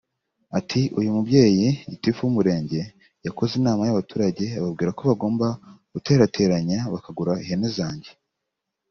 Ati 0.59 0.81
“Uyu 0.99 1.09
mubyeyi 1.15 1.67
[gitifu 1.91 2.19
w’umurenge] 2.23 2.81
yakoze 3.25 3.53
inama 3.59 3.81
y’abaturage 3.85 4.45
ababwira 4.59 4.91
ko 4.97 5.01
bagomba 5.11 5.45
guterateranya 5.93 6.77
bakagura 6.93 7.33
ihene 7.43 7.69
zanjye 7.77 8.11